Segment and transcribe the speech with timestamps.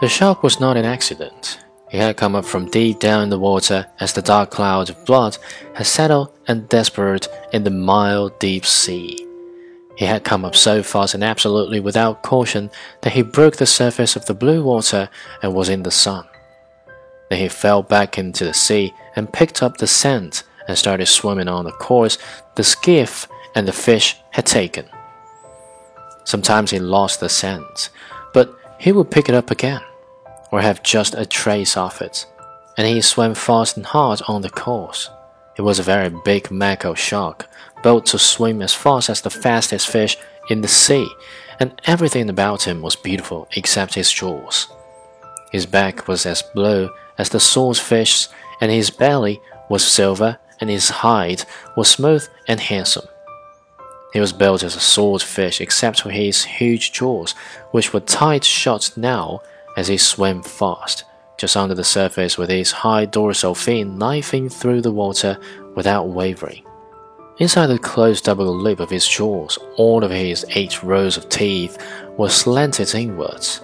[0.00, 1.58] The shark was not an accident.
[1.90, 5.04] He had come up from deep down in the water as the dark cloud of
[5.04, 5.36] blood
[5.74, 9.26] had settled and desperate in the mild deep sea.
[9.98, 12.70] He had come up so fast and absolutely without caution
[13.02, 15.10] that he broke the surface of the blue water
[15.42, 16.26] and was in the sun.
[17.28, 21.48] Then he fell back into the sea and picked up the scent and started swimming
[21.48, 22.16] on the course
[22.54, 24.86] the skiff and the fish had taken.
[26.24, 27.90] Sometimes he lost the scent,
[28.32, 29.82] but he would pick it up again
[30.50, 32.26] or have just a trace of it,
[32.76, 35.10] and he swam fast and hard on the course.
[35.56, 37.48] It was a very big mako shark,
[37.82, 40.16] built to swim as fast as the fastest fish
[40.48, 41.08] in the sea,
[41.58, 44.68] and everything about him was beautiful except his jaws.
[45.52, 48.28] His back was as blue as the swordfish's,
[48.60, 51.44] and his belly was silver, and his hide
[51.76, 53.06] was smooth and handsome.
[54.12, 57.32] He was built as a swordfish except for his huge jaws,
[57.70, 59.42] which were tight shut now
[59.80, 61.04] as he swam fast,
[61.38, 65.38] just under the surface with his high dorsal fin knifing through the water
[65.74, 66.62] without wavering.
[67.38, 71.78] Inside the closed double lip of his jaws, all of his eight rows of teeth
[72.18, 73.62] were slanted inwards.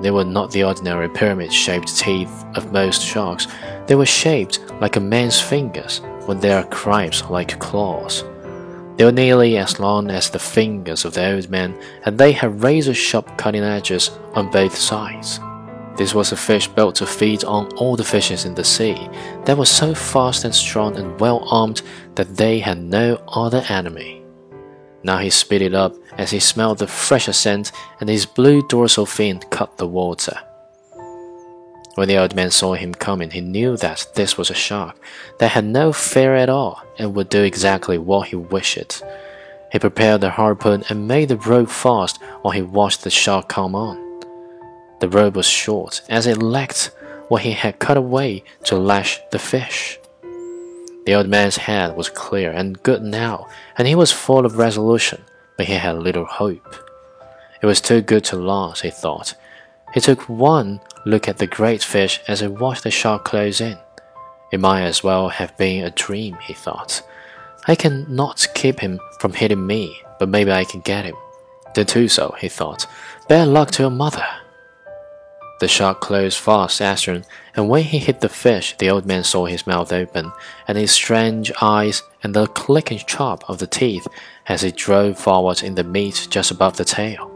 [0.00, 3.46] They were not the ordinary pyramid shaped teeth of most sharks,
[3.86, 8.24] they were shaped like a man's fingers with their cripes like claws.
[9.02, 12.62] They were nearly as long as the fingers of the old man, and they had
[12.62, 15.40] razor sharp cutting edges on both sides.
[15.96, 19.08] This was a fish built to feed on all the fishes in the sea,
[19.44, 21.82] that was so fast and strong and well armed
[22.14, 24.22] that they had no other enemy.
[25.02, 29.40] Now he speeded up as he smelled the fresher scent, and his blue dorsal fin
[29.50, 30.38] cut the water.
[31.94, 34.96] When the old man saw him coming, he knew that this was a shark
[35.38, 39.02] that had no fear at all and would do exactly what he wished.
[39.70, 43.74] He prepared the harpoon and made the rope fast while he watched the shark come
[43.74, 44.20] on.
[45.00, 46.92] The rope was short, as it lacked
[47.28, 49.98] what he had cut away to lash the fish.
[51.04, 55.24] The old man's head was clear and good now, and he was full of resolution,
[55.56, 56.76] but he had little hope.
[57.60, 59.34] It was too good to last, he thought.
[59.94, 63.78] He took one look at the great fish as it watched the shark close in.
[64.50, 67.02] It might as well have been a dream, he thought.
[67.66, 71.16] I can not keep him from hitting me, but maybe I can get him.
[71.74, 72.86] Then do so, he thought.
[73.28, 74.26] Bad luck to your mother.
[75.60, 77.22] The shark closed fast him,
[77.54, 80.32] and when he hit the fish, the old man saw his mouth open,
[80.66, 84.06] and his strange eyes, and the clicking chop of the teeth
[84.48, 87.31] as he drove forward in the meat just above the tail.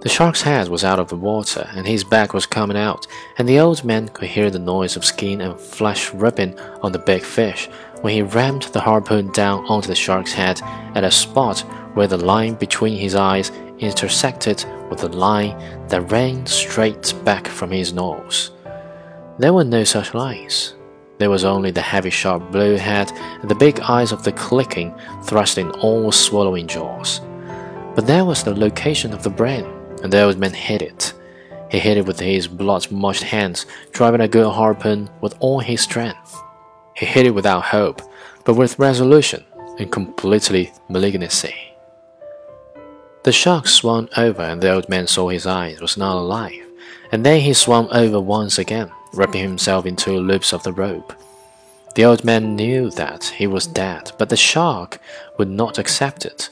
[0.00, 3.06] The shark's head was out of the water, and his back was coming out,
[3.36, 6.98] and the old man could hear the noise of skin and flesh ripping on the
[6.98, 7.68] big fish
[8.00, 10.58] when he rammed the harpoon down onto the shark's head
[10.94, 11.60] at a spot
[11.92, 15.54] where the line between his eyes intersected with the line
[15.88, 18.52] that ran straight back from his nose.
[19.38, 20.76] There were no such lines.
[21.18, 23.12] There was only the heavy sharp blue head
[23.42, 27.20] and the big eyes of the clicking, thrusting, all swallowing jaws.
[27.94, 31.12] But there was the location of the brain and the old man hit it.
[31.70, 36.36] He hit it with his blood-mushed hands, driving a good harpoon with all his strength.
[36.96, 38.02] He hit it without hope,
[38.44, 39.44] but with resolution
[39.78, 41.54] and completely malignancy.
[43.22, 46.66] The shark swam over, and the old man saw his eyes was not alive,
[47.12, 51.12] and then he swam over once again, wrapping himself in two loops of the rope.
[51.94, 54.98] The old man knew that he was dead, but the shark
[55.38, 56.48] would not accept it.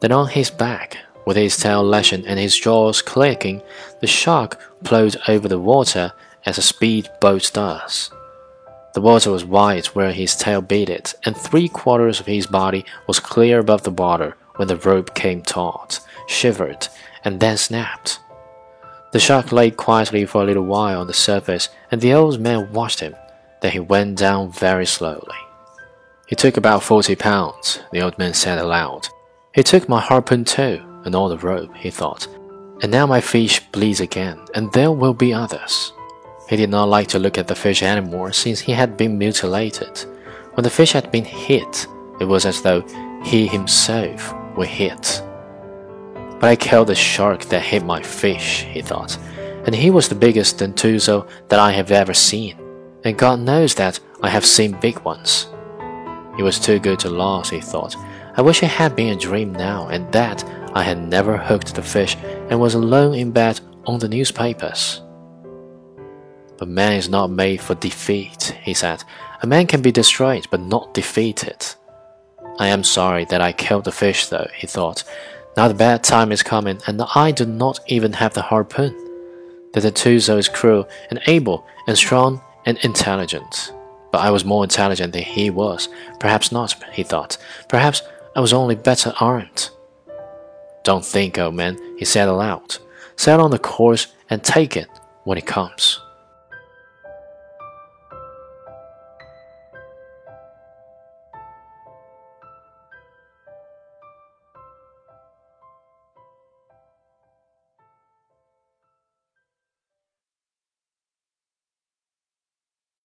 [0.00, 3.60] Then on his back, with his tail lashing and his jaws clicking,
[4.00, 6.12] the shark plowed over the water
[6.46, 8.10] as a speed boat does.
[8.94, 12.86] The water was white where his tail beat it, and three quarters of his body
[13.06, 16.88] was clear above the water when the rope came taut, shivered,
[17.24, 18.20] and then snapped.
[19.12, 22.72] The shark lay quietly for a little while on the surface, and the old man
[22.72, 23.14] watched him.
[23.60, 25.36] Then he went down very slowly.
[26.26, 29.08] He took about forty pounds, the old man said aloud.
[29.54, 32.28] He took my harpoon too and all the rope, he thought.
[32.82, 35.92] And now my fish bleeds again, and there will be others.
[36.48, 40.04] He did not like to look at the fish anymore since he had been mutilated.
[40.54, 41.86] When the fish had been hit,
[42.20, 42.82] it was as though
[43.24, 45.22] he himself were hit.
[46.38, 49.18] But I killed the shark that hit my fish, he thought,
[49.64, 52.58] and he was the biggest dentuso that I have ever seen,
[53.04, 55.48] and God knows that I have seen big ones.
[56.38, 57.96] It was too good to lose, he thought.
[58.36, 60.44] I wish it had been a dream now, and that
[60.76, 62.18] I had never hooked the fish
[62.50, 65.00] and was alone in bed on the newspapers.
[66.58, 69.02] But man is not made for defeat, he said.
[69.42, 71.64] A man can be destroyed, but not defeated.
[72.58, 75.02] I am sorry that I killed the fish, though, he thought.
[75.56, 78.94] Now the bad time is coming, and I do not even have the harpoon.
[79.72, 83.72] the dentuso is cruel and able and strong and intelligent.
[84.12, 85.88] But I was more intelligent than he was.
[86.20, 87.38] Perhaps not, he thought.
[87.66, 88.02] Perhaps
[88.34, 89.70] I was only better armed.
[90.86, 92.76] Don't think, old man, he said aloud.
[93.16, 94.86] Set on the course and take it
[95.24, 96.00] when it comes.